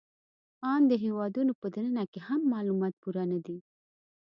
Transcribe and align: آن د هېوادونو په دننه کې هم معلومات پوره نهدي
آن 0.73 0.81
د 0.91 0.93
هېوادونو 1.03 1.51
په 1.61 1.67
دننه 1.75 2.03
کې 2.11 2.19
هم 2.27 2.41
معلومات 2.53 2.93
پوره 3.01 3.23
نهدي 3.31 3.57